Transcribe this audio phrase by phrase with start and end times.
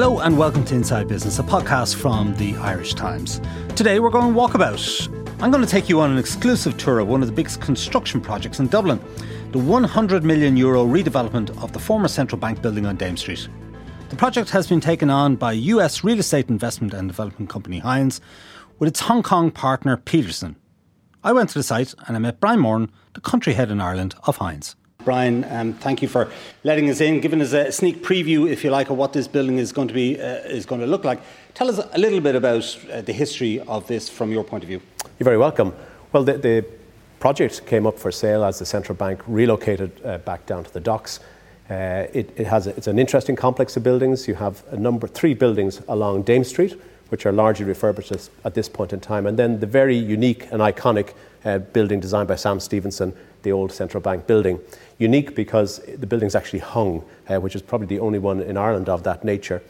[0.00, 3.40] Hello and welcome to Inside Business, a podcast from the Irish Times.
[3.74, 5.08] Today we're going walkabout.
[5.42, 8.20] I'm going to take you on an exclusive tour of one of the biggest construction
[8.20, 9.00] projects in Dublin,
[9.50, 13.48] the 100 million euro redevelopment of the former central bank building on Dame Street.
[14.10, 18.20] The project has been taken on by US real estate investment and development company Hines
[18.78, 20.54] with its Hong Kong partner Peterson.
[21.24, 24.14] I went to the site and I met Brian Moran, the country head in Ireland
[24.28, 24.76] of Hines.
[25.04, 26.30] Brian, um, thank you for
[26.64, 29.56] letting us in, giving us a sneak preview, if you like, of what this building
[29.56, 31.18] is going to be uh, is going to look like.
[31.54, 34.68] Tell us a little bit about uh, the history of this from your point of
[34.68, 34.82] view.
[35.18, 35.72] You're very welcome.
[36.12, 36.66] Well, the, the
[37.20, 40.80] project came up for sale as the central bank relocated uh, back down to the
[40.80, 41.20] docks.
[41.70, 44.28] Uh, it, it, has a, it's an interesting complex of buildings.
[44.28, 46.78] You have a number, three buildings along Dame Street,
[47.08, 48.12] which are largely refurbished
[48.44, 52.28] at this point in time, and then the very unique and iconic uh, building designed
[52.28, 54.60] by Sam Stephenson, the old central bank building
[54.98, 58.88] unique because the building's actually hung, uh, which is probably the only one in Ireland
[58.88, 59.62] of that nature.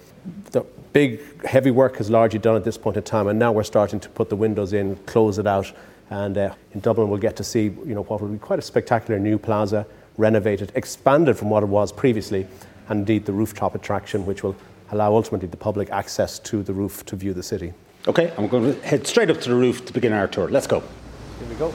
[0.50, 3.62] The big, heavy work is largely done at this point in time, and now we're
[3.62, 5.70] starting to put the windows in, close it out,
[6.10, 8.62] and uh, in Dublin we'll get to see you know, what will be quite a
[8.62, 9.86] spectacular new plaza,
[10.16, 12.46] renovated, expanded from what it was previously,
[12.88, 14.56] and indeed the rooftop attraction, which will
[14.90, 17.72] allow ultimately the public access to the roof to view the city.
[18.06, 20.48] Okay, I'm going to head straight up to the roof to begin our tour.
[20.48, 20.80] Let's go.
[20.80, 21.74] Here we go.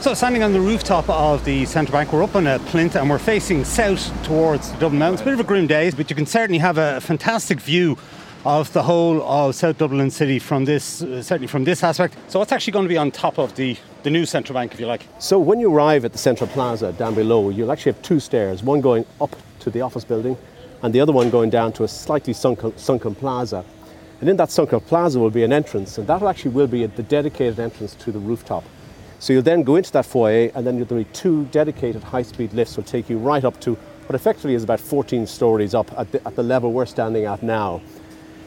[0.00, 3.10] So, standing on the rooftop of the central bank, we're up on a plinth and
[3.10, 5.20] we're facing south towards the Dublin Mountains.
[5.20, 7.98] It's a bit of a grim day, but you can certainly have a fantastic view
[8.44, 12.14] of the whole of South Dublin City from this, uh, certainly from this aspect.
[12.28, 14.78] So, what's actually going to be on top of the, the new central bank, if
[14.78, 15.04] you like?
[15.18, 18.62] So, when you arrive at the central plaza down below, you'll actually have two stairs
[18.62, 20.38] one going up to the office building
[20.82, 23.64] and the other one going down to a slightly sunken, sunken plaza.
[24.20, 27.02] And in that sunken plaza will be an entrance, and that actually will be the
[27.02, 28.64] dedicated entrance to the rooftop.
[29.20, 32.76] So you'll then go into that foyer, and then there'll be two dedicated high-speed lifts
[32.76, 36.26] will take you right up to what effectively is about 14 stories up at the,
[36.26, 37.80] at the level we're standing at now.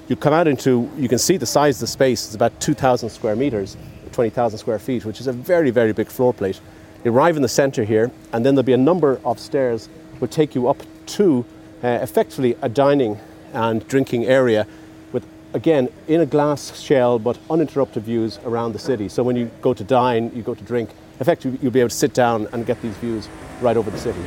[0.07, 2.25] You come out into, you can see the size of the space.
[2.25, 3.77] It's about 2,000 square meters,
[4.11, 6.59] 20,000 square feet, which is a very, very big floor plate.
[7.03, 10.27] You arrive in the center here, and then there'll be a number of stairs will
[10.27, 11.45] take you up to
[11.83, 13.19] uh, effectively a dining
[13.53, 14.65] and drinking area
[15.11, 19.09] with, again, in a glass shell, but uninterrupted views around the city.
[19.09, 21.95] So when you go to dine, you go to drink, effectively you'll be able to
[21.95, 23.27] sit down and get these views
[23.61, 24.21] right over the city.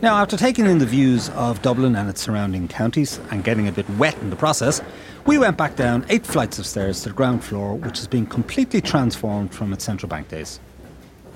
[0.00, 3.72] Now, after taking in the views of Dublin and its surrounding counties and getting a
[3.72, 4.80] bit wet in the process,
[5.26, 8.24] we went back down eight flights of stairs to the ground floor, which has been
[8.24, 10.60] completely transformed from its central bank days.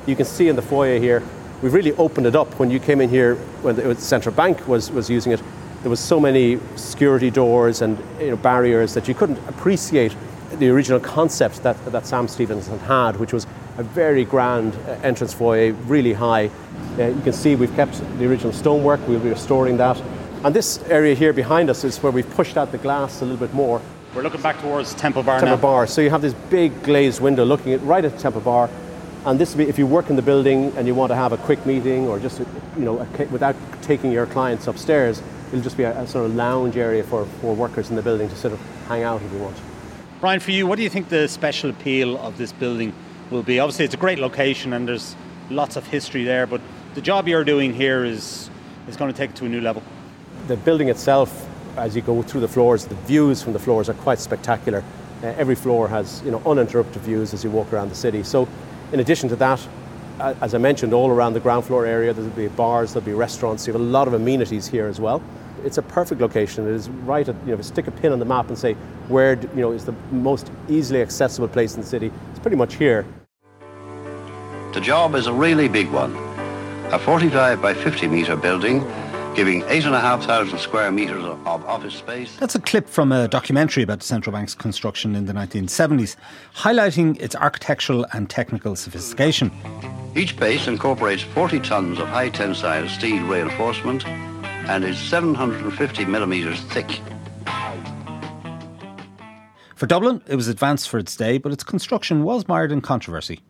[0.06, 1.24] You can see in the foyer here,
[1.62, 2.58] we've really opened it up.
[2.58, 5.42] When you came in here, when the central bank was, was using it,
[5.82, 10.14] there was so many security doors and you know, barriers that you couldn't appreciate
[10.58, 13.46] the original concept that, that Sam Stephenson had, which was
[13.78, 16.50] a very grand uh, entrance foyer, really high.
[16.98, 20.00] Uh, you can see we've kept the original stonework, we'll be restoring that.
[20.44, 23.38] And this area here behind us is where we've pushed out the glass a little
[23.38, 23.80] bit more.
[24.14, 25.62] We're looking back towards Temple Bar Temple now.
[25.62, 25.86] Bar.
[25.86, 28.68] So you have this big glazed window looking at, right at Temple Bar.
[29.24, 31.32] And this will be if you work in the building and you want to have
[31.32, 35.76] a quick meeting or just you know a, without taking your clients upstairs, it'll just
[35.76, 38.52] be a, a, sort of lounge area for, for workers in the building to sort
[38.52, 39.56] of hang out if you want.
[40.20, 42.92] Brian, for you, what do you think the special appeal of this building
[43.30, 43.60] will be?
[43.60, 45.14] Obviously, it's a great location and there's
[45.50, 46.60] lots of history there, but
[46.94, 48.50] the job you're doing here is,
[48.88, 49.82] is going to take it to a new level.
[50.48, 53.94] The building itself, as you go through the floors, the views from the floors are
[53.94, 54.82] quite spectacular.
[55.22, 58.22] Uh, every floor has you know, uninterrupted views as you walk around the city.
[58.22, 58.48] So,
[58.92, 59.66] in addition to that,
[60.20, 63.66] as I mentioned, all around the ground floor area, there'll be bars, there'll be restaurants.
[63.66, 65.22] You have a lot of amenities here as well
[65.64, 66.66] it's a perfect location.
[66.66, 68.58] It is right at, you know, if you stick a pin on the map and
[68.58, 68.75] say
[69.08, 72.75] where, you know, is the most easily accessible place in the city, it's pretty much
[72.75, 73.06] here.
[74.75, 76.16] The job is a really big one.
[76.92, 78.81] A 45 by 50 metre building
[79.34, 82.37] giving 8,500 square metres of office space.
[82.37, 86.16] That's a clip from a documentary about the central bank's construction in the 1970s,
[86.54, 89.50] highlighting its architectural and technical sophistication.
[90.15, 97.00] Each base incorporates 40 tonnes of high tensile steel reinforcement and is 750 millimetres thick.
[99.75, 103.40] For Dublin, it was advanced for its day, but its construction was mired in controversy.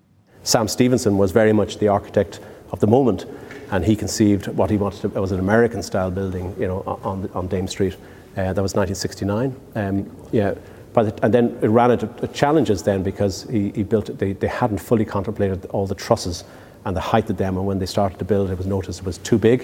[0.44, 2.40] Sam Stephenson was very much the architect
[2.70, 3.26] of the moment,
[3.72, 6.82] and he conceived what he wanted to, it was an American style building, you know,
[7.02, 7.96] on, on Dame Street.
[8.36, 9.56] Uh, that was 1969.
[9.74, 10.54] Um, yeah,
[10.92, 14.46] the, and then it ran into challenges then because he, he built it, they, they
[14.46, 16.44] hadn't fully contemplated all the trusses
[16.84, 19.00] and the height of them, and when they started to build it, it was noticed
[19.00, 19.62] it was too big.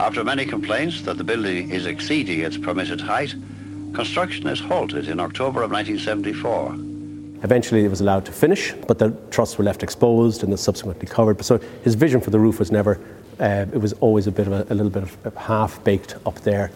[0.00, 3.34] After many complaints that the building is exceeding its permitted height,
[3.94, 6.90] construction is halted in October of 1974.
[7.42, 11.06] Eventually, it was allowed to finish, but the trusses were left exposed and then subsequently
[11.08, 11.42] covered.
[11.42, 13.00] So his vision for the roof was never,
[13.40, 16.38] uh, it was always a bit of a, a little bit of half baked up
[16.40, 16.70] there.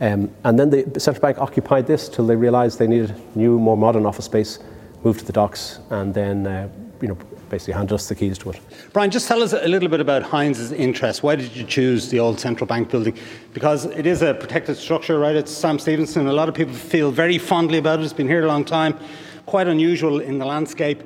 [0.00, 3.76] Um, and then the central bank occupied this till they realised they needed new, more
[3.76, 4.58] modern office space,
[5.04, 6.68] moved to the docks, and then uh,
[7.00, 7.18] you know
[7.48, 8.60] basically handed us the keys to it.
[8.92, 11.22] Brian, just tell us a little bit about Hines's interest.
[11.22, 13.16] Why did you choose the old central bank building?
[13.54, 15.34] Because it is a protected structure, right?
[15.34, 16.26] It's Sam Stephenson.
[16.26, 18.04] A lot of people feel very fondly about it.
[18.04, 18.98] It's been here a long time.
[19.46, 21.02] Quite unusual in the landscape.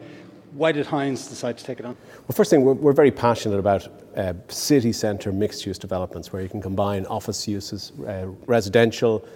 [0.54, 1.96] Why did Hines decide to take it on?
[2.28, 6.42] Well, first thing, we're, we're very passionate about uh, city centre mixed use developments where
[6.42, 9.26] you can combine office uses, uh, residential,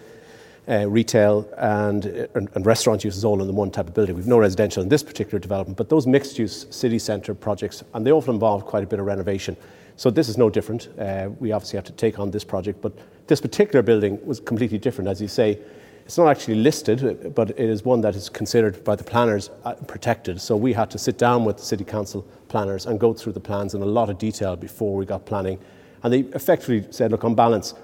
[0.68, 2.04] uh, retail and,
[2.34, 4.14] and, and, restaurant uses all in the one type of building.
[4.14, 8.04] We've no residential in this particular development, but those mixed use city centre projects, and
[8.04, 9.56] they often involve quite a bit of renovation.
[9.96, 10.88] So this is no different.
[10.98, 12.92] Uh, we obviously have to take on this project, but
[13.28, 15.08] this particular building was completely different.
[15.08, 15.60] As you say,
[16.06, 19.74] it's not actually listed, but it is one that is considered by the planners uh,
[19.74, 20.40] protected.
[20.40, 23.40] So we had to sit down with the City Council planners and go through the
[23.40, 25.58] plans in a lot of detail before we got planning.
[26.04, 27.74] And they effectively said, look, on balance,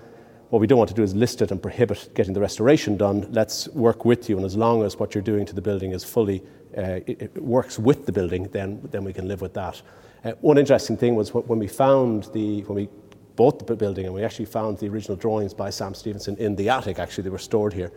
[0.50, 3.26] what we don't want to do is list it and prohibit getting the restoration done.
[3.32, 6.04] Let's work with you, and as long as what you're doing to the building is
[6.04, 6.44] fully
[6.78, 9.82] uh, it, it, works with the building, then then we can live with that.
[10.24, 12.88] Uh, one interesting thing was when we found the when we
[13.36, 16.68] bought the building and we actually found the original drawings by Sam Stephenson in the
[16.68, 16.98] attic.
[16.98, 17.92] Actually, they were stored here.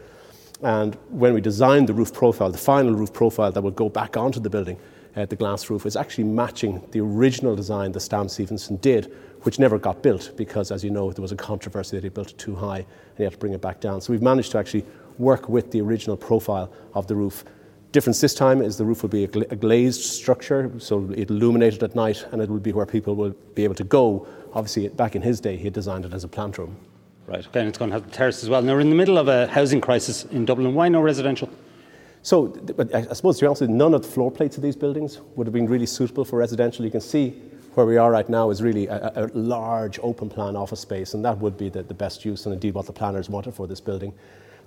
[0.61, 4.15] And when we designed the roof profile, the final roof profile that would go back
[4.15, 4.77] onto the building,
[5.15, 9.13] uh, the glass roof, is actually matching the original design that Sam Stephenson did
[9.45, 12.31] which never got built because, as you know, there was a controversy that he built
[12.31, 14.01] it too high and he had to bring it back down.
[14.01, 14.83] So we've managed to actually
[15.19, 17.45] work with the original profile of the roof.
[17.91, 21.29] Difference this time is the roof will be a, gla- a glazed structure, so it
[21.29, 24.27] illuminated at night and it will be where people will be able to go.
[24.55, 26.77] Obviously, back in his day, he had designed it as a plant room.
[27.27, 28.61] Right, okay, and it's going to have the terrace as well.
[28.61, 30.73] Now, we're in the middle of a housing crisis in Dublin.
[30.73, 31.49] Why no residential?
[32.21, 35.19] So, but I suppose, to be honest, none of the floor plates of these buildings
[35.35, 36.85] would have been really suitable for residential.
[36.85, 37.31] You can see
[37.73, 41.25] where we are right now is really a, a large open plan office space, and
[41.25, 43.81] that would be the, the, best use and indeed what the planners wanted for this
[43.81, 44.13] building.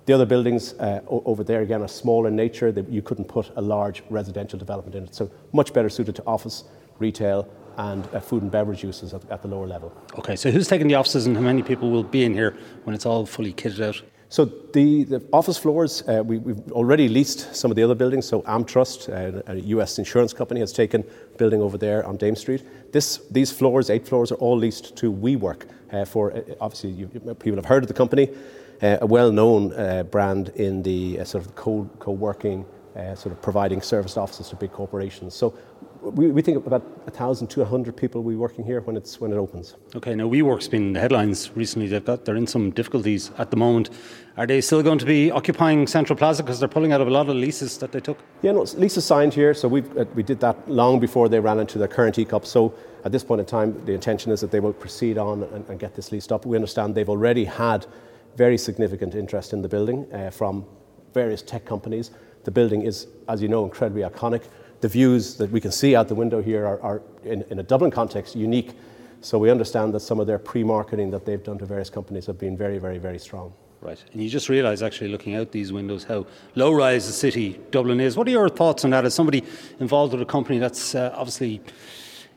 [0.05, 2.71] The other buildings uh, over there, again, are small in nature.
[2.71, 5.15] That you couldn't put a large residential development in it.
[5.15, 6.65] So, much better suited to office,
[6.99, 9.93] retail, and uh, food and beverage uses at, at the lower level.
[10.17, 12.93] Okay, so who's taking the offices and how many people will be in here when
[12.93, 14.01] it's all fully kitted out?
[14.27, 18.27] So the, the office floors, uh, we, have already leased some of the other buildings.
[18.27, 21.03] So AmTrust, uh, a US insurance company, has taken
[21.37, 22.63] building over there on Dame Street.
[22.91, 25.63] This, these floors, eight floors, are all leased to WeWork.
[25.91, 28.29] Uh, for uh, obviously, you, people have heard of the company,
[28.81, 32.65] uh, a well-known uh, brand in the sort of co- co-working,
[33.15, 35.33] sort of providing service offices to big corporations.
[35.33, 35.57] So
[36.01, 39.31] we, we think about 1,000 to 100 people will be working here when, it's, when
[39.31, 39.75] it opens.
[39.95, 41.87] Okay, now WeWork's been in the headlines recently.
[41.87, 43.89] They've got, they're in some difficulties at the moment.
[44.37, 47.11] Are they still going to be occupying Central Plaza because they're pulling out of a
[47.11, 48.19] lot of leases that they took?
[48.41, 49.53] Yeah, no, leases signed here.
[49.53, 52.45] So we uh, we did that long before they ran into their current ECOP.
[52.45, 52.73] So
[53.03, 55.79] at this point in time, the intention is that they will proceed on and, and
[55.79, 56.45] get this leased up.
[56.45, 57.85] We understand they've already had
[58.37, 60.65] very significant interest in the building uh, from
[61.13, 62.11] various tech companies.
[62.43, 64.43] The building is, as you know, incredibly iconic
[64.81, 67.63] the views that we can see out the window here are, are in, in, a
[67.63, 68.71] Dublin context, unique.
[69.21, 72.39] So we understand that some of their pre-marketing that they've done to various companies have
[72.39, 73.53] been very, very, very strong.
[73.81, 78.01] Right, and you just realise actually looking out these windows how low-rise the city Dublin
[78.01, 78.17] is.
[78.17, 79.05] What are your thoughts on that?
[79.05, 79.41] As somebody
[79.79, 81.61] involved with a company that's uh, obviously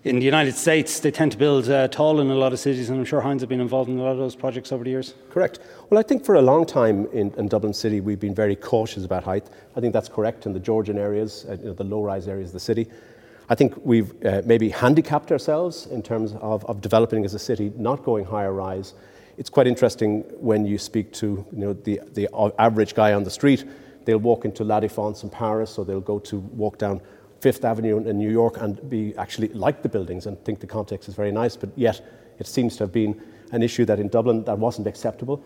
[0.04, 2.90] in the United States, they tend to build uh, tall in a lot of cities,
[2.90, 4.90] and I'm sure Hines have been involved in a lot of those projects over the
[4.90, 5.14] years.
[5.30, 5.60] Correct.
[5.90, 9.04] Well, I think for a long time in, in Dublin City, we've been very cautious
[9.04, 9.46] about height.
[9.76, 12.48] I think that's correct in the Georgian areas, uh, you know, the low rise areas
[12.48, 12.88] of the city.
[13.48, 17.72] I think we've uh, maybe handicapped ourselves in terms of, of developing as a city,
[17.76, 18.94] not going higher rise.
[19.36, 22.28] It's quite interesting when you speak to you know, the, the
[22.58, 23.64] average guy on the street.
[24.04, 27.00] They'll walk into La Défense in Paris, or they'll go to walk down
[27.42, 31.08] Fifth Avenue in New York and be actually like the buildings and think the context
[31.08, 32.00] is very nice, but yet
[32.38, 33.20] it seems to have been
[33.50, 35.42] an issue that in Dublin that wasn't acceptable.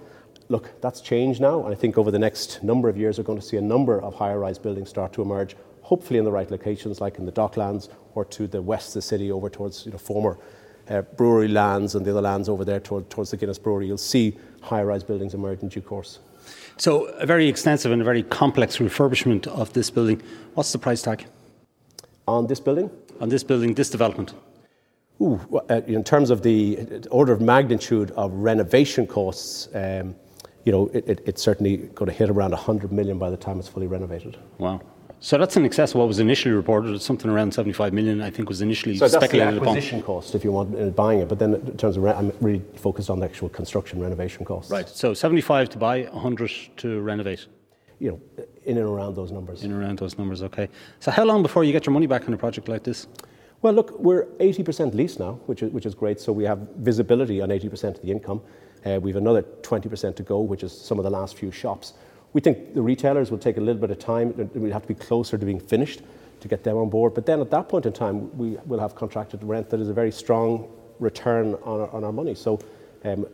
[0.50, 3.40] Look, that's changed now, and I think over the next number of years we're going
[3.40, 7.00] to see a number of higher-rise buildings start to emerge, hopefully in the right locations,
[7.00, 9.98] like in the Docklands or to the west of the city over towards you know,
[9.98, 10.38] former
[10.90, 13.86] uh, brewery lands and the other lands over there toward, towards the Guinness Brewery.
[13.86, 16.18] You'll see high-rise buildings emerge in due course.
[16.76, 20.20] So, a very extensive and a very complex refurbishment of this building.
[20.52, 21.24] What's the price tag?
[22.26, 22.90] On this building?
[23.20, 24.34] On this building, this development?
[25.20, 25.40] Ooh,
[25.70, 30.14] uh, in terms of the order of magnitude of renovation costs, um,
[30.64, 33.58] you know, it, it, it's certainly going to hit around 100 million by the time
[33.58, 34.36] it's fully renovated.
[34.58, 34.82] Wow.
[35.20, 36.94] So that's in excess of what was initially reported.
[36.94, 40.16] It's something around 75 million, I think, was initially so speculated that's the acquisition upon.
[40.16, 41.28] cost, if you want uh, buying it.
[41.28, 44.70] But then, in terms of, re- I'm really focused on the actual construction renovation costs.
[44.70, 44.86] Right.
[44.86, 47.46] So 75 to buy, 100 to renovate
[47.98, 49.62] you know, in and around those numbers.
[49.62, 50.68] In and around those numbers, okay.
[51.00, 53.06] So how long before you get your money back on a project like this?
[53.62, 56.20] Well, look, we're 80% leased now, which is, which is great.
[56.20, 58.42] So we have visibility on 80% of the income.
[58.84, 61.94] Uh, we have another 20% to go, which is some of the last few shops.
[62.32, 64.50] We think the retailers will take a little bit of time.
[64.54, 66.02] We have to be closer to being finished
[66.40, 67.14] to get them on board.
[67.14, 69.94] But then at that point in time, we will have contracted rent that is a
[69.94, 72.34] very strong return on our, on our money.
[72.34, 72.60] So
[73.04, 73.26] um,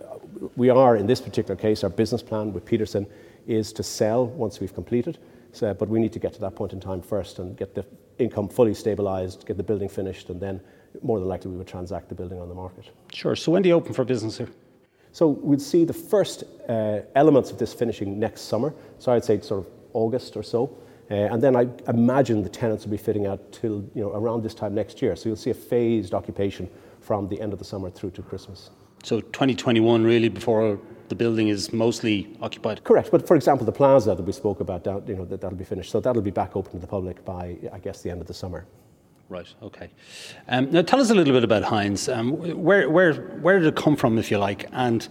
[0.57, 3.07] we are, in this particular case, our business plan with Peterson
[3.47, 5.19] is to sell once we've completed.
[5.53, 7.85] So, but we need to get to that point in time first and get the
[8.19, 10.61] income fully stabilised, get the building finished, and then
[11.03, 12.91] more than likely we would transact the building on the market.
[13.13, 13.37] Sure.
[13.37, 14.49] So when do you open for business here?
[15.13, 18.75] So we'd see the first uh, elements of this finishing next summer.
[18.99, 20.79] So I'd say sort of August or so.
[21.11, 24.43] Uh, and then I imagine the tenants will be fitting out till you know around
[24.43, 25.15] this time next year.
[25.17, 26.71] So you'll see a phased occupation
[27.01, 28.71] from the end of the summer through to Christmas.
[29.03, 30.79] So 2021 really before
[31.13, 32.83] the building is mostly occupied.
[32.85, 35.65] Correct, but for example, the plaza that we spoke about, you know, that, that'll be
[35.65, 35.91] finished.
[35.91, 38.35] So that'll be back open to the public by, I guess, the end of the
[38.35, 38.65] summer.
[39.29, 39.55] Right.
[39.63, 39.91] Okay.
[40.49, 42.09] Um, now, tell us a little bit about Hines.
[42.09, 42.33] Um,
[42.69, 43.15] where, where,
[43.45, 44.69] where did it come from, if you like?
[44.73, 45.07] And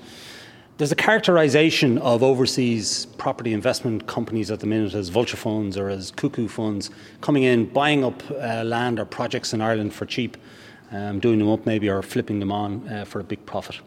[0.78, 5.90] there's a characterization of overseas property investment companies at the minute as vulture funds or
[5.90, 6.90] as cuckoo funds
[7.22, 10.38] coming in, buying up uh, land or projects in Ireland for cheap,
[10.92, 13.80] um, doing them up maybe or flipping them on uh, for a big profit.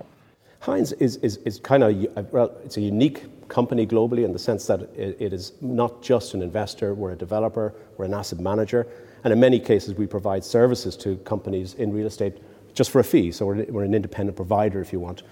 [0.65, 4.67] Hines is, is, is kind of, well, it's a unique company globally in the sense
[4.67, 8.87] that it, it is not just an investor, we're a developer, we're an asset manager.
[9.25, 12.39] And in many cases, we provide services to companies in real estate
[12.73, 13.31] just for a fee.
[13.31, 15.23] So we're, we're an independent provider, if you want.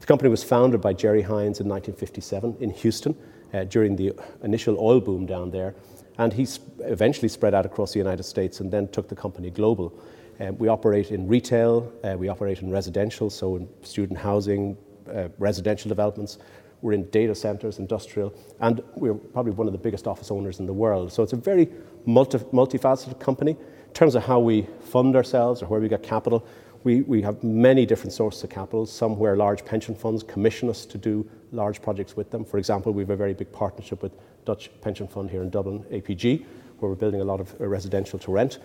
[0.00, 3.16] The company was founded by Jerry Hines in 1957 in Houston
[3.54, 5.74] uh, during the initial oil boom down there.
[6.18, 9.48] And he sp- eventually spread out across the United States and then took the company
[9.48, 9.98] global.
[10.42, 14.76] Uh, we operate in retail, uh, we operate in residential, so in student housing,
[15.14, 16.38] uh, residential developments.
[16.80, 20.66] We're in data centers, industrial, and we're probably one of the biggest office owners in
[20.66, 21.12] the world.
[21.12, 21.70] So it's a very
[22.06, 23.52] multi, multifaceted company.
[23.52, 26.44] In terms of how we fund ourselves or where we get capital,
[26.82, 28.84] we, we have many different sources of capital.
[28.84, 32.44] Some where large pension funds commission us to do large projects with them.
[32.44, 34.10] For example, we have a very big partnership with
[34.44, 36.44] Dutch pension fund here in Dublin, APG,
[36.80, 38.58] where we're building a lot of residential to rent.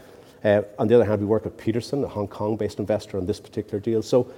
[0.43, 3.25] Uh, on the other hand, we work with Peterson, a Hong Kong based investor, on
[3.25, 4.01] this particular deal.
[4.01, 4.31] So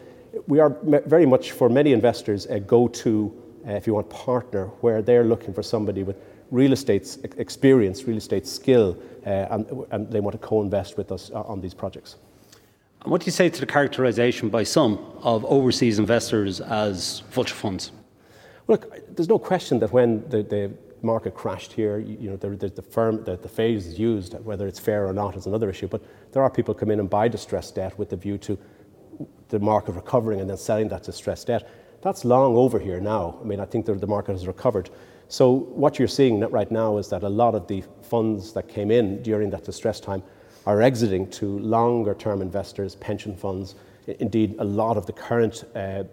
[0.48, 3.34] we are very much, for many investors, a go to,
[3.68, 6.18] uh, if you want, partner where they're looking for somebody with
[6.52, 11.12] real estate experience, real estate skill, uh, and, and, they want to co invest with
[11.12, 12.16] us uh, on these projects.
[13.04, 17.92] What do you say to the characterisation by some of overseas investors as vulture funds?
[18.68, 22.50] Look, there's no question that when the, the market crashed here, you, you know, the,
[22.50, 25.70] the, the firm, the, the phase is used, whether it's fair or not is another
[25.70, 26.02] issue, but
[26.32, 28.58] there are people come in and buy distressed debt with the view to
[29.50, 31.70] the market recovering and then selling that distressed debt.
[32.02, 33.38] That's long over here now.
[33.42, 34.90] I mean, I think the, the market has recovered.
[35.28, 38.90] So what you're seeing right now is that a lot of the funds that came
[38.90, 40.24] in during that distress time
[40.66, 43.76] are exiting to longer term investors, pension funds.
[44.08, 46.04] Indeed, a lot of the current uh,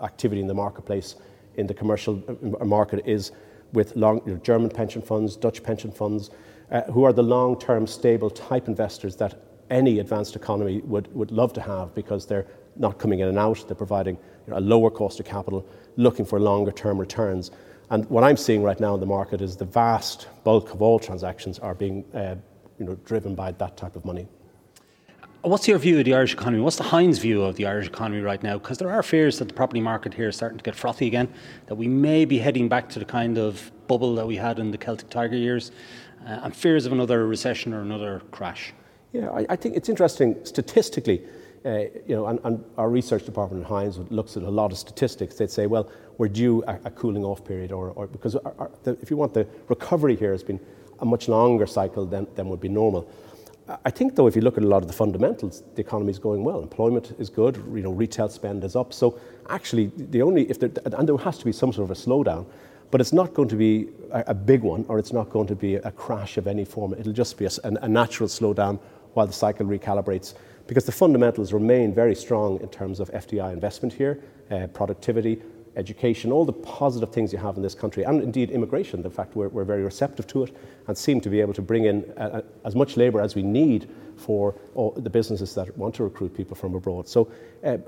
[0.00, 1.16] activity in the marketplace
[1.54, 2.22] in the commercial
[2.60, 3.32] uh, market is
[3.72, 6.30] with long, you know, German pension funds, Dutch pension funds,
[6.70, 11.30] uh, who are the long term stable type investors that any advanced economy would, would
[11.30, 12.46] love to have because they're
[12.76, 16.24] not coming in and out, they're providing you know, a lower cost of capital, looking
[16.24, 17.50] for longer term returns.
[17.90, 20.98] And what I'm seeing right now in the market is the vast bulk of all
[20.98, 22.36] transactions are being uh,
[22.78, 24.28] you know, driven by that type of money.
[25.42, 26.60] What's your view of the Irish economy?
[26.60, 28.58] What's the Hines view of the Irish economy right now?
[28.58, 31.32] Because there are fears that the property market here is starting to get frothy again,
[31.66, 34.72] that we may be heading back to the kind of bubble that we had in
[34.72, 35.70] the Celtic Tiger years,
[36.26, 38.74] uh, and fears of another recession or another crash.
[39.12, 41.22] Yeah, I, I think it's interesting statistically.
[41.64, 44.78] Uh, you know, and, and, our research department at Hines looks at a lot of
[44.78, 45.36] statistics.
[45.36, 48.70] They'd say, well, we're due a, a cooling off period, or, or because our, our,
[48.82, 50.58] the, if you want, the recovery here has been
[51.00, 53.08] a much longer cycle than, than would be normal.
[53.84, 56.18] I think, though, if you look at a lot of the fundamentals, the economy is
[56.18, 56.62] going well.
[56.62, 57.56] Employment is good.
[57.56, 58.94] You know, retail spend is up.
[58.94, 59.18] So
[59.50, 62.46] actually, the only if there, and there has to be some sort of a slowdown,
[62.90, 65.54] but it's not going to be a, a big one, or it's not going to
[65.54, 66.94] be a crash of any form.
[66.94, 68.78] It'll just be a, a natural slowdown
[69.12, 70.34] while the cycle recalibrates
[70.66, 75.42] because the fundamentals remain very strong in terms of FDI investment here, uh, productivity,
[75.78, 79.00] education, all the positive things you have in this country, and indeed immigration.
[79.00, 80.56] The fact we're, we're very receptive to it
[80.88, 83.42] and seem to be able to bring in uh, uh, as much labour as we
[83.42, 84.56] need for
[84.96, 87.08] the businesses that want to recruit people from abroad.
[87.08, 87.30] So,
[87.64, 87.78] uh,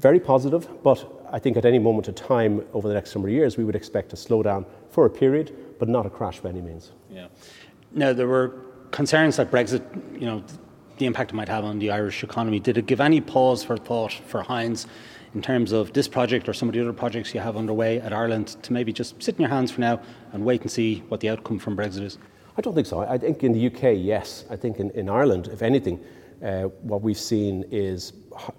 [0.00, 3.34] very positive, but I think at any moment of time over the next number of
[3.34, 6.60] years, we would expect a slowdown for a period, but not a crash by any
[6.60, 6.90] means.
[7.08, 7.28] Yeah.
[7.92, 8.48] Now, there were
[8.90, 9.82] concerns that Brexit,
[10.20, 10.42] you know,
[10.98, 12.58] the impact it might have on the Irish economy.
[12.58, 14.86] Did it give any pause for thought for Hines
[15.34, 18.12] in terms of this project or some of the other projects you have underway at
[18.12, 20.00] Ireland to maybe just sit in your hands for now
[20.32, 22.18] and wait and see what the outcome from Brexit is?
[22.56, 23.00] I don't think so.
[23.00, 24.44] I think in the UK, yes.
[24.50, 26.04] I think in, in Ireland, if anything,
[26.44, 28.12] uh, what we've seen is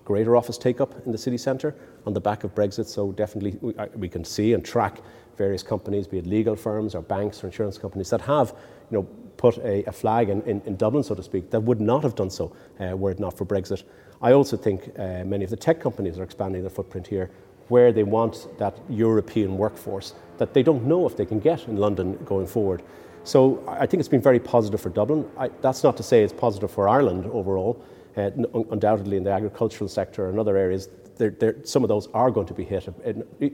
[0.05, 1.75] greater office take up in the city centre
[2.05, 2.85] on the back of Brexit.
[2.85, 5.01] So definitely we, we, can see and track
[5.37, 8.55] various companies, be it legal firms or banks or insurance companies, that have
[8.91, 9.03] you know,
[9.37, 12.15] put a, a flag in, in, in, Dublin, so to speak, that would not have
[12.15, 13.83] done so uh, were it not for Brexit.
[14.21, 17.31] I also think uh, many of the tech companies are expanding their footprint here
[17.69, 21.77] where they want that European workforce that they don't know if they can get in
[21.77, 22.83] London going forward.
[23.23, 25.29] So I think it's been very positive for Dublin.
[25.37, 27.81] I, that's not to say it's positive for Ireland overall.
[28.17, 28.31] Uh,
[28.71, 32.47] undoubtedly, in the agricultural sector and other areas, they're, they're, some of those are going
[32.47, 32.89] to be hit,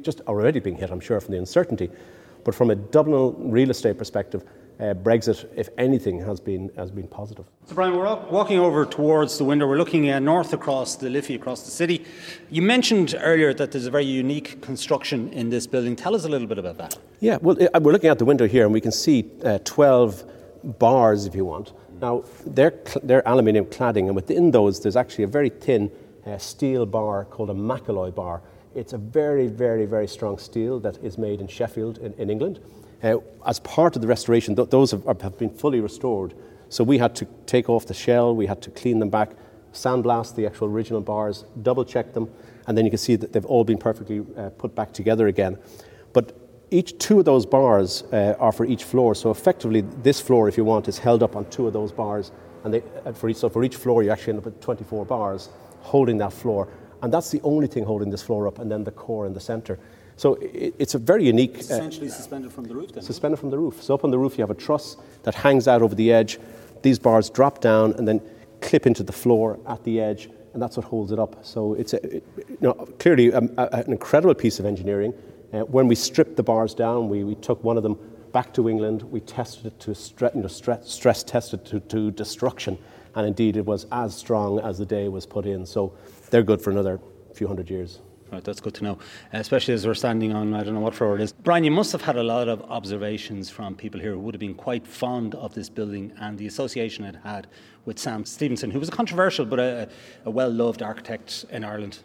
[0.02, 1.92] just already being hit, I'm sure, from the uncertainty.
[2.44, 4.44] But from a Dublin real estate perspective,
[4.80, 7.46] uh, Brexit, if anything, has been has been positive.
[7.66, 9.68] So, Brian, we're walking over towards the window.
[9.68, 12.06] We're looking uh, north across the Liffey, across the city.
[12.52, 15.96] You mentioned earlier that there's a very unique construction in this building.
[15.96, 16.98] Tell us a little bit about that.
[17.20, 20.24] Yeah, well, uh, we're looking out the window here, and we can see uh, 12
[20.80, 21.74] bars, if you want.
[22.00, 25.92] Now, they're they're aluminium cladding, and within those, there's actually a very thin
[26.28, 28.42] uh, steel bar called a Macalloy bar.
[28.76, 32.60] It's a very, very, very strong steel that is made in Sheffield, in, in England.
[33.04, 36.34] Uh, as part of the restoration, th- those have, have, been fully restored.
[36.70, 39.32] So we had to take off the shell, we had to clean them back,
[39.72, 42.30] sandblast the actual original bars, double check them,
[42.68, 45.58] and then you can see that they've all been perfectly uh, put back together again.
[46.14, 46.36] But
[46.70, 49.16] each two of those bars uh, are for each floor.
[49.16, 52.32] So effectively, this floor, if you want, is held up on two of those bars.
[52.64, 55.06] And they, uh, for each, so for each floor, you actually end up with 24
[55.06, 55.50] bars
[55.80, 56.68] holding that floor.
[57.02, 59.40] And that's the only thing holding this floor up, and then the core in the
[59.40, 59.80] centre.
[60.18, 61.56] So it, it's a very unique.
[61.56, 63.04] It's uh, essentially uh, suspended from the roof, then?
[63.04, 63.82] Suspended from the roof.
[63.82, 66.40] So up on the roof, you have a truss that hangs out over the edge.
[66.82, 68.22] These bars drop down and then
[68.62, 71.46] clip into the floor at the edge, and that's what holds it up.
[71.46, 75.14] So it's a, it, you know, clearly a, a, an incredible piece of engineering.
[75.54, 77.98] Uh, when we stripped the bars down, we, we took one of them
[78.34, 79.04] back to England.
[79.04, 82.78] We tested it to stre- you know, stress, stress tested to, to destruction,
[83.16, 85.66] and indeed it was as strong as the day was put in.
[85.66, 85.96] So
[86.32, 87.00] they're good for another
[87.34, 88.00] few hundred years.
[88.30, 89.00] Right, that's good to know,
[89.32, 91.32] especially as we're standing on, I don't know what floor it is.
[91.32, 94.40] Brian, you must have had a lot of observations from people here who would have
[94.40, 97.48] been quite fond of this building and the association it had
[97.86, 99.88] with Sam Stephenson, who was a controversial but a,
[100.26, 102.00] a well loved architect in Ireland.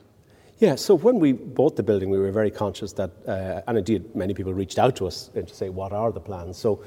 [0.58, 4.14] Yeah, so when we bought the building, we were very conscious that, uh, and indeed
[4.14, 6.56] many people reached out to us to say, what are the plans?
[6.56, 6.84] So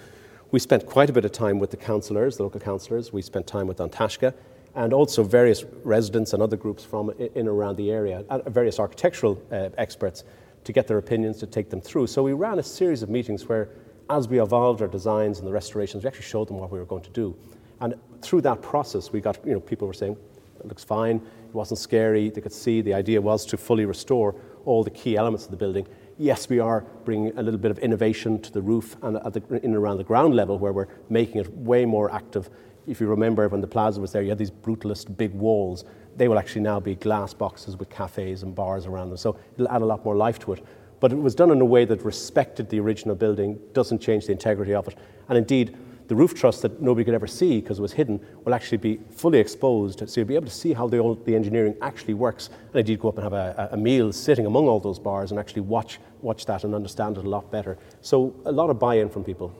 [0.52, 3.12] we spent quite a bit of time with the councillors, the local councillors.
[3.12, 4.34] We spent time with An Taisce
[4.76, 8.80] and also various residents and other groups from in and around the area, and various
[8.80, 10.24] architectural uh, experts
[10.66, 12.08] to get their opinions to take them through.
[12.08, 13.70] So we ran a series of meetings where,
[14.10, 16.86] as we evolved our designs and the restorations, we actually showed them what we were
[16.86, 17.36] going to do.
[17.80, 20.18] And through that process, we got, you know, people were saying,
[20.60, 24.36] it looks fine, it wasn't scary, they could see the idea was to fully restore
[24.66, 25.88] all the key elements of the building.
[26.18, 29.44] Yes, we are bringing a little bit of innovation to the roof and at the,
[29.58, 32.50] in and around the ground level where we're making it way more active
[32.88, 35.86] if you remember when the plaza was there, you had these brutalist big walls.
[36.16, 39.18] They will actually now be glass boxes with cafes and bars around them.
[39.18, 40.66] So it'll add a lot more life to it.
[41.00, 44.32] But it was done in a way that respected the original building, doesn't change the
[44.32, 44.98] integrity of it.
[45.28, 48.54] And indeed, the roof truss that nobody could ever see because it was hidden will
[48.54, 50.08] actually be fully exposed.
[50.08, 52.50] So you'll be able to see how the, old, the engineering actually works.
[52.72, 55.40] And indeed, go up and have a, a meal sitting among all those bars and
[55.40, 57.78] actually watch, watch that and understand it a lot better.
[58.02, 59.54] So a lot of buy in from people.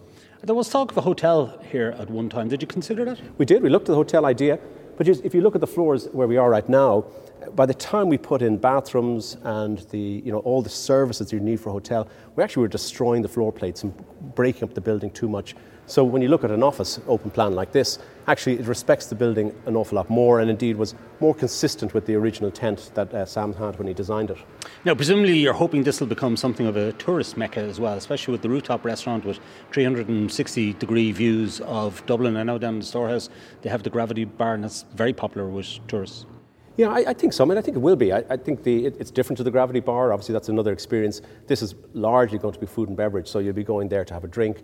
[0.44, 2.50] There was talk of a hotel here at one time.
[2.50, 3.20] Did you consider that?
[3.38, 3.64] We did.
[3.64, 4.60] We looked at the hotel idea.
[4.98, 7.06] But if you look at the floors where we are right now,
[7.56, 11.40] by the time we put in bathrooms and the, you know, all the services you
[11.40, 13.94] need for a hotel, we actually were destroying the floor plates and
[14.36, 15.56] breaking up the building too much.
[15.88, 19.14] So when you look at an office open plan like this, actually it respects the
[19.14, 23.14] building an awful lot more and indeed was more consistent with the original intent that
[23.14, 24.38] uh, Sam had when he designed it.
[24.84, 28.32] Now, presumably you're hoping this will become something of a tourist mecca as well, especially
[28.32, 29.40] with the rooftop restaurant with
[29.74, 32.36] 360 degree views of Dublin.
[32.36, 33.30] I know down in the storehouse
[33.62, 36.26] they have the gravity bar and that's very popular with tourists.
[36.78, 37.46] Yeah, I, I, think so.
[37.46, 38.12] I mean, I think it will be.
[38.12, 40.12] I, I think the, it, it's different to the Gravity Bar.
[40.12, 41.22] Obviously, that's another experience.
[41.48, 44.14] This is largely going to be food and beverage, so you'll be going there to
[44.14, 44.62] have a drink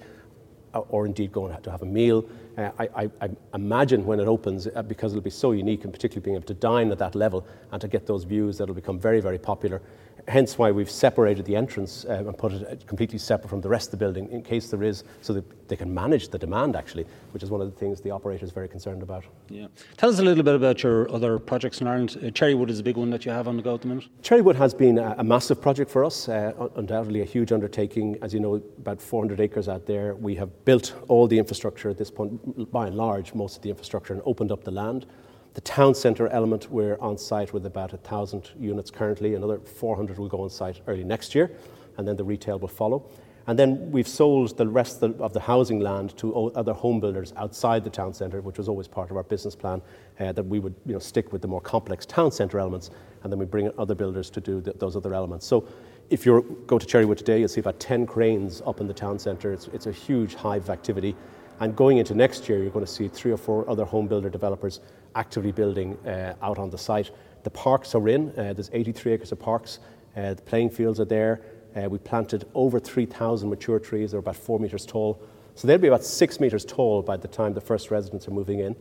[0.74, 2.26] or indeed going to have a meal.
[2.58, 5.94] Uh, I, I, I, imagine when it opens, uh, because it'll be so unique and
[5.94, 9.00] particularly being able to dine at that level and to get those views, that'll become
[9.00, 9.82] very, very popular
[10.28, 13.70] hence why we've separated the entrance uh, and put it uh, completely separate from the
[13.70, 16.76] rest of the building in case there is, so that they can manage the demand
[16.76, 19.24] actually, which is one of the things the operator is very concerned about.
[19.50, 19.68] Yeah.
[19.98, 22.18] Tell us a little bit about your other projects in Ireland.
[22.18, 24.06] Uh, Cherrywood is a big one that you have on the go at the minute.
[24.22, 28.18] Cherrywood has been a, a massive project for us, uh, undoubtedly a huge undertaking.
[28.22, 30.16] As you know, about 400 acres out there.
[30.16, 33.70] We have built all the infrastructure at this point, by and large, most of the
[33.70, 35.06] infrastructure, and opened up the land.
[35.54, 39.36] The town centre element, we're on site with about 1,000 units currently.
[39.36, 41.52] Another 400 will go on site early next year,
[41.98, 43.04] and then the retail will follow.
[43.48, 47.84] And then we've sold the rest of the housing land to other home builders outside
[47.84, 49.82] the town centre, which was always part of our business plan,
[50.22, 52.90] uh, that we would you know, stick with the more complex town centre elements,
[53.24, 55.46] and then we bring in other builders to do the, those other elements.
[55.46, 55.68] So
[56.10, 59.20] if you go to Cherrywood today, you'll see about 10 cranes up in the town
[59.20, 59.52] centre.
[59.52, 61.14] It's, it's a huge hive of activity.
[61.60, 64.30] And going into next year, you're going to see three or four other home builder
[64.30, 64.80] developers
[65.16, 67.12] actively building uh, out on the site.
[67.44, 69.80] The parks are in, uh, there's 83 acres of parks,
[70.16, 71.42] uh, the playing fields are there.
[71.90, 75.22] We planted over 3,000 mature trees, they're about four metres tall.
[75.56, 78.60] So they'll be about six metres tall by the time the first residents are moving
[78.60, 78.76] in.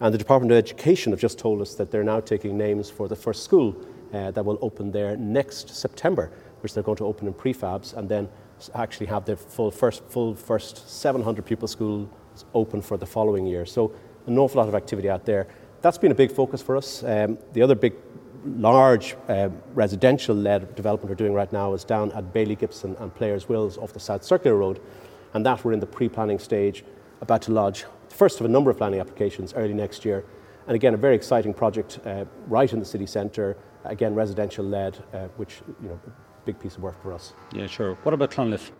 [0.00, 3.06] And the Department of Education have just told us that they're now taking names for
[3.06, 3.76] the first school
[4.10, 8.28] that will open there next September, which they're going to open in prefabs and then
[8.74, 12.08] actually have their full first, full first 700 pupil school
[12.54, 13.66] open for the following year.
[13.66, 13.92] So
[14.26, 15.48] an awful lot of activity out there.
[15.82, 17.02] That's been a big focus for us.
[17.02, 17.94] Um, the other big
[18.44, 23.12] large uh, residential led development we're doing right now is down at Bailey Gibson and
[23.12, 24.80] Players Wills off the South Circular Road,
[25.34, 26.84] and that we're in the pre planning stage,
[27.20, 30.24] about to lodge the first of a number of planning applications early next year.
[30.68, 35.02] And again, a very exciting project uh, right in the city centre, again, residential led,
[35.12, 36.00] uh, which, you know,
[36.44, 37.32] big piece of work for us.
[37.52, 37.94] Yeah, sure.
[38.04, 38.70] What about Clonliffe?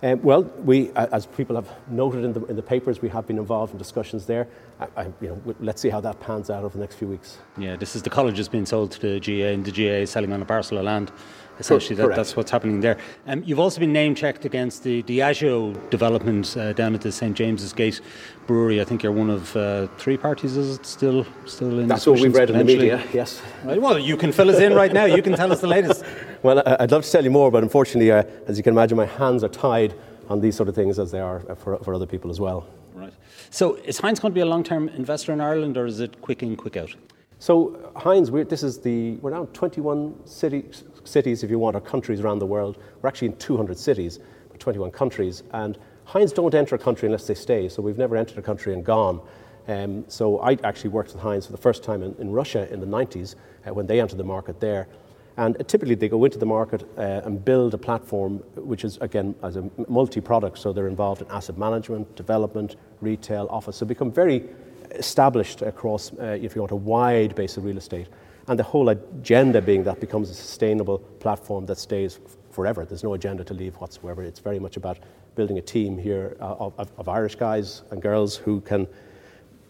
[0.00, 3.38] Um, well, we, as people have noted in the, in the papers, we have been
[3.38, 4.46] involved in discussions there.
[4.78, 7.38] I, I, you know, let's see how that pans out over the next few weeks.
[7.56, 10.10] Yeah, this is the college has been sold to the GAA, and the GAA is
[10.10, 11.10] selling on a parcel of land.
[11.58, 12.98] Essentially, that, that's what's happening there.
[13.26, 17.36] Um, you've also been name checked against the Diageo development uh, down at the St
[17.36, 18.00] James's Gate
[18.46, 18.80] Brewery.
[18.80, 20.56] I think you're one of uh, three parties.
[20.56, 21.88] Is it still still in?
[21.88, 23.02] That's what we've read in the media.
[23.12, 23.42] Yes.
[23.64, 25.04] Right, well, you can fill us in right now.
[25.04, 26.04] You can tell us the latest.
[26.42, 29.06] well, I'd love to tell you more, but unfortunately, uh, as you can imagine, my
[29.06, 29.94] hands are tied
[30.28, 32.66] on these sort of things as they are for, for other people as well.
[32.94, 33.12] Right.
[33.50, 36.42] So is Hines going to be a long-term investor in Ireland, or is it quick
[36.42, 36.94] in, quick out?
[37.40, 40.64] So Hines, this is the we're now 21 city,
[41.04, 42.78] cities, if you want, or countries around the world.
[43.00, 44.18] We're actually in 200 cities,
[44.50, 47.68] but 21 countries, and Hines don't enter a country unless they stay.
[47.68, 49.20] So we've never entered a country and gone.
[49.68, 52.80] Um, so I actually worked with Hines for the first time in, in Russia in
[52.80, 54.88] the 90s uh, when they entered the market there.
[55.36, 59.36] And typically they go into the market uh, and build a platform which is, again,
[59.44, 60.58] as a multi product.
[60.58, 63.76] So they're involved in asset management, development, retail, office.
[63.76, 64.48] So become very
[64.92, 68.08] established across, uh, if you want, a wide base of real estate.
[68.46, 72.18] And the whole agenda being that becomes a sustainable platform that stays
[72.50, 72.84] forever.
[72.84, 74.22] There's no agenda to leave whatsoever.
[74.22, 74.98] It's very much about
[75.34, 78.86] building a team here uh, of, of Irish guys and girls who can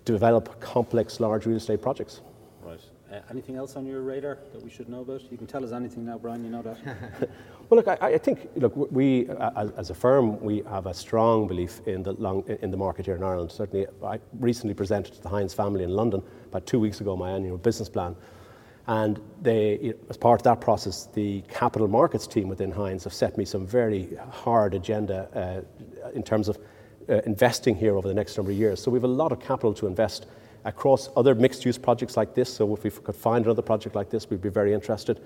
[0.05, 2.21] develop complex, large real estate projects.
[3.11, 5.23] Uh, anything else on your radar that we should know about?
[5.31, 6.45] You can tell us anything now, Brian.
[6.45, 6.79] You know that.
[7.69, 11.47] well, look, I, I, think look we uh, as a firm we have a strong
[11.47, 13.53] belief in the long in the market here in Ireland.
[13.53, 17.31] Certainly, I recently presented to the Hines family in London about two weeks ago my
[17.31, 18.17] annual business plan,
[18.87, 23.37] and they, as part of that process, the capital markets team within Hines have set
[23.37, 25.65] me some very hard agenda
[26.05, 26.59] uh, in terms of
[27.09, 28.83] uh, investing here over the next number of years.
[28.83, 30.27] So we have a lot of capital to invest
[30.65, 32.53] across other mixed use projects like this.
[32.53, 35.21] So if we could find another project like this, we'd be very interested.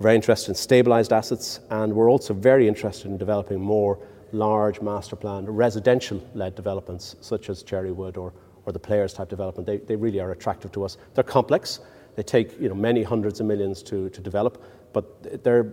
[0.00, 3.98] Very interested in stabilized assets, and we're also very interested in developing more
[4.32, 8.32] large master plan residential led developments such as Cherrywood or,
[8.66, 9.66] or the players type development.
[9.66, 10.96] They, they really are attractive to us.
[11.14, 11.80] They're complex.
[12.16, 15.04] They take you know, many hundreds of millions to, to develop, but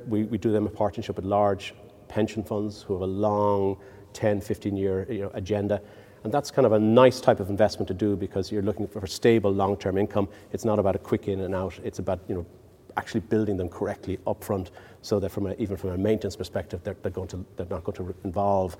[0.07, 1.73] we, we do them in partnership with large
[2.07, 3.77] pension funds who have a long
[4.13, 5.81] 10, 15 year you know, agenda
[6.23, 9.05] and that's kind of a nice type of investment to do because you're looking for
[9.07, 10.29] stable long-term income.
[10.51, 11.79] It's not about a quick in and out.
[11.83, 12.45] It's about you know
[12.97, 14.69] actually building them correctly upfront,
[15.01, 17.83] so that from a, even from a maintenance perspective, they're, they're, going to, they're not
[17.83, 18.77] going to involve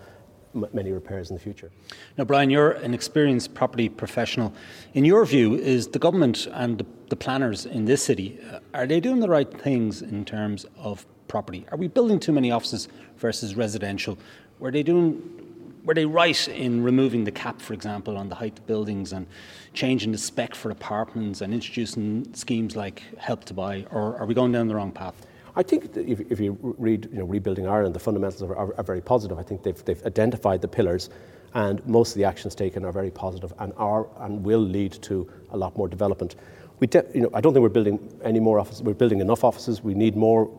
[0.56, 1.71] m- many repairs in the future.
[2.17, 4.54] Now, Brian, you're an experienced property professional.
[4.93, 8.88] In your view, is the government and the, the planners in this city uh, are
[8.88, 11.65] they doing the right things in terms of property?
[11.71, 14.17] Are we building too many offices versus residential?
[14.60, 15.50] Were they doing
[15.83, 19.25] were they right in removing the cap, for example, on the height of buildings and
[19.73, 24.33] changing the spec for apartments and introducing schemes like Help to Buy, or are we
[24.33, 25.25] going down the wrong path?
[25.55, 28.83] I think if, if, you read you know, Rebuilding Ireland, the fundamentals are, are, are,
[28.83, 29.37] very positive.
[29.37, 31.09] I think they've, they've identified the pillars,
[31.53, 35.29] and most of the actions taken are very positive and are and will lead to
[35.51, 36.35] a lot more development.
[36.79, 38.81] We de- you know, I don't think we're building any more offices.
[38.81, 39.83] We're building enough offices.
[39.83, 40.49] We need more.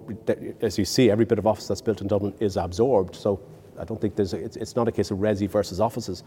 [0.60, 3.16] As you see, every bit of office that's built in Dublin is absorbed.
[3.16, 3.40] So
[3.82, 6.22] I don't think there's a, it's, it's not a case of resi versus offices.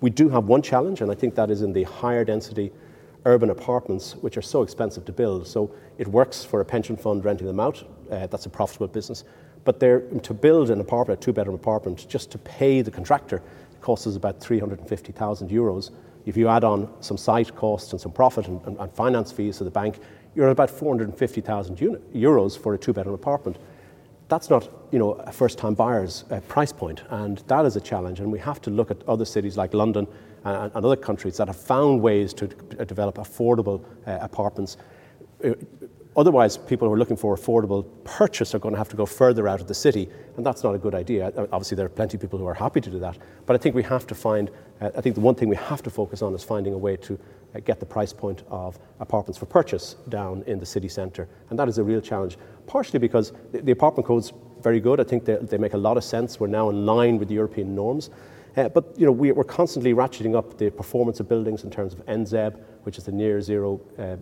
[0.00, 2.72] We do have one challenge, and I think that is in the higher density
[3.24, 5.46] urban apartments, which are so expensive to build.
[5.48, 7.84] So it works for a pension fund renting them out.
[8.08, 9.24] Uh, that's a profitable business.
[9.64, 13.42] But to build an apartment, a two bedroom apartment, just to pay the contractor,
[13.80, 15.90] costs us about 350,000 euros.
[16.24, 19.58] If you add on some site costs and some profit and, and, and finance fees
[19.58, 19.98] to the bank,
[20.36, 21.76] you're at about 450,000
[22.14, 23.58] euros for a two bedroom apartment
[24.32, 27.80] that's not you know, a first time buyer's uh, price point, and that is a
[27.80, 28.18] challenge.
[28.18, 30.06] And we have to look at other cities like London
[30.44, 32.46] and, and other countries that have found ways to
[32.86, 34.78] develop affordable uh, apartments.
[36.14, 39.48] Otherwise, people who are looking for affordable purchase are going to have to go further
[39.48, 41.32] out of the city, and that's not a good idea.
[41.52, 43.74] Obviously, there are plenty of people who are happy to do that, but I think
[43.74, 44.50] we have to find,
[44.82, 46.96] uh, I think the one thing we have to focus on is finding a way
[46.96, 47.18] to
[47.54, 51.28] uh, get the price point of apartments for purchase down in the city centre.
[51.48, 55.00] And that is a real challenge, partially because the, the apartment code's very good.
[55.00, 56.38] I think they, they, make a lot of sense.
[56.38, 58.10] We're now in line with the European norms.
[58.56, 61.94] Uh, but you know, we, are constantly ratcheting up the performance of buildings in terms
[61.94, 64.16] of NZEB, which is the near zero uh,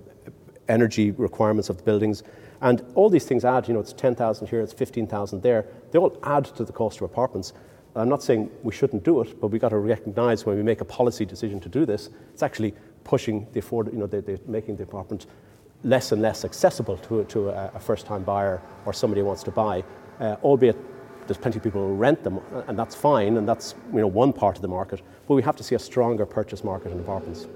[0.70, 2.22] energy requirements of the buildings.
[2.62, 5.66] And all these things add, you know, it's 10,000 here, it's 15,000 there.
[5.90, 7.52] They all add to the cost of apartments.
[7.96, 10.80] I'm not saying we shouldn't do it, but we've got to recognize when we make
[10.80, 14.76] a policy decision to do this, it's actually pushing the afford, you know, they're making
[14.76, 15.26] the apartment
[15.82, 19.50] less and less accessible to, to a, a first-time buyer or somebody who wants to
[19.50, 19.82] buy,
[20.20, 20.76] uh, albeit
[21.26, 24.32] there's plenty of people who rent them, and that's fine, and that's you know one
[24.32, 25.00] part of the market.
[25.28, 27.46] But we have to see a stronger purchase market in apartments.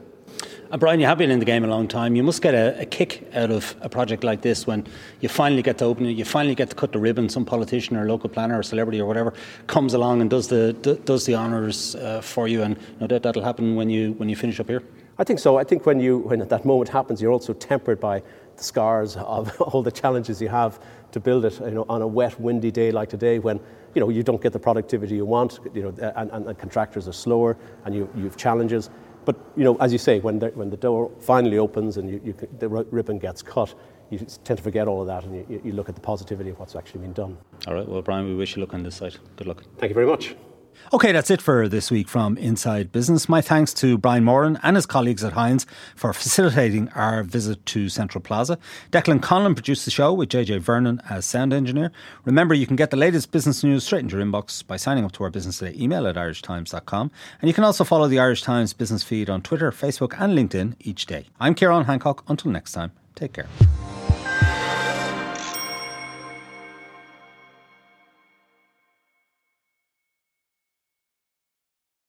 [0.74, 2.16] And Brian, you have been in the game a long time.
[2.16, 4.84] You must get a, a, kick out of a project like this when
[5.20, 7.28] you finally get to open it, you finally get to cut the ribbon.
[7.28, 9.34] Some politician or local planner or celebrity or whatever
[9.68, 10.72] comes along and does the
[11.04, 14.34] does the honours uh, for you, and know, that that'll happen when you when you
[14.34, 14.82] finish up here.
[15.16, 15.58] I think so.
[15.58, 18.20] I think when you when that moment happens, you're also tempered by
[18.56, 20.80] the scars of all the challenges you have
[21.12, 21.60] to build it.
[21.60, 23.60] You know, on a wet, windy day like today, when
[23.94, 27.06] you know you don't get the productivity you want, you know, and, and, and contractors
[27.06, 28.90] are slower, and you you have challenges.
[29.24, 32.20] But you know, as you say, when the, when the door finally opens and you,
[32.24, 33.74] you, the ribbon gets cut,
[34.10, 36.58] you tend to forget all of that and you, you look at the positivity of
[36.58, 37.36] what's actually been done.
[37.66, 37.88] All right.
[37.88, 39.16] Well, Brian, we wish you luck on this side.
[39.36, 39.62] Good luck.
[39.78, 40.36] Thank you very much.
[40.92, 43.28] Okay, that's it for this week from Inside Business.
[43.28, 47.88] My thanks to Brian Moran and his colleagues at Hines for facilitating our visit to
[47.88, 48.58] Central Plaza.
[48.92, 51.92] Declan Conlon produced the show with JJ Vernon as sound engineer.
[52.24, 55.12] Remember, you can get the latest business news straight into your inbox by signing up
[55.12, 57.10] to our Business Today email at irishtimes.com.
[57.40, 60.76] And you can also follow the Irish Times business feed on Twitter, Facebook, and LinkedIn
[60.80, 61.26] each day.
[61.40, 62.24] I'm Ciarán Hancock.
[62.28, 63.48] Until next time, take care.